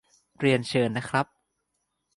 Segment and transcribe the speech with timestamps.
[0.39, 1.25] เรียนเชิญนะครับ